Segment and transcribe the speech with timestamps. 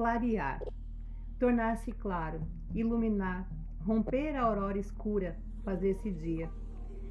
[0.00, 0.62] clarear,
[1.38, 2.40] tornar-se claro,
[2.74, 3.46] iluminar,
[3.84, 6.50] romper a aurora escura, fazer-se dia.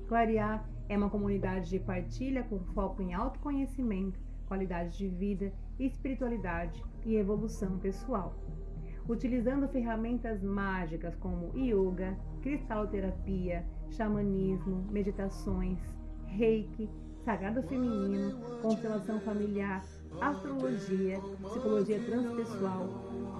[0.08, 7.16] Clarear é uma comunidade de partilha com foco em autoconhecimento, qualidade de vida, espiritualidade e
[7.16, 8.36] evolução pessoal.
[9.08, 15.78] Utilizando ferramentas mágicas como yoga, cristaloterapia, xamanismo, meditações,
[16.38, 16.90] reiki,
[17.26, 19.84] sagrado feminino, constelação familiar,
[20.22, 22.88] astrologia, psicologia transpessoal,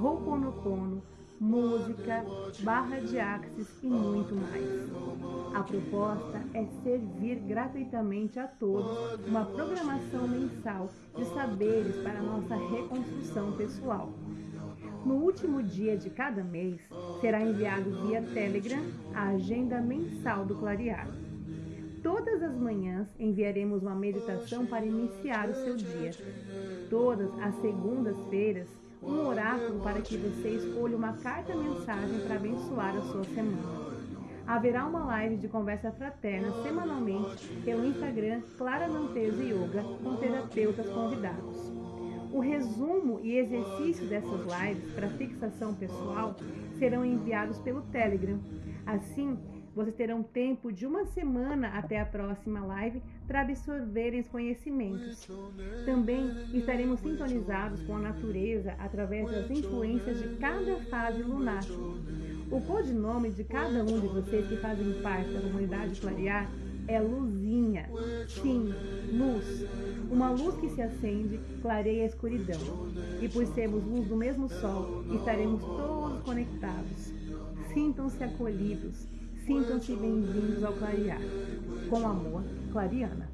[0.02, 1.02] Ho'oponopono,
[1.40, 2.26] música,
[2.62, 5.56] barra de axis e muito mais.
[5.56, 13.54] A proposta é servir gratuitamente a todos uma programação mensal de saberes para nossa reconstrução
[13.54, 14.10] pessoal.
[15.06, 16.82] No último dia de cada mês,
[17.22, 18.84] será enviado via Telegram
[19.14, 21.08] a agenda mensal do Clarear.
[22.04, 26.12] Todas as manhãs enviaremos uma meditação para iniciar o seu dia.
[26.90, 28.70] Todas as segundas-feiras,
[29.02, 33.90] um oráculo para que você escolha uma carta-mensagem para abençoar a sua semana.
[34.48, 41.72] Haverá uma live de conversa fraterna semanalmente pelo Instagram Clara Nantes Yoga com terapeutas convidados.
[42.32, 46.36] O resumo e exercício dessas lives para fixação pessoal
[46.78, 48.40] serão enviados pelo Telegram.
[48.86, 49.38] Assim,
[49.76, 55.28] vocês terão tempo de uma semana até a próxima live para absorverem os conhecimentos.
[55.86, 61.64] Também estaremos sintonizados com a natureza através das influências de cada fase lunar.
[62.52, 66.50] O codinome de cada um de vocês que fazem parte da comunidade Clarear
[66.88, 67.88] é Luzinha.
[68.28, 68.74] Sim,
[69.14, 69.66] luz.
[70.10, 72.60] Uma luz que se acende clareia a escuridão.
[73.22, 77.14] E por sermos luz do mesmo sol, estaremos todos conectados.
[77.72, 79.08] Sintam-se acolhidos
[79.50, 81.24] Sintam-se bem-vindos ao Clarear.
[81.90, 83.28] Com amor, Clariana.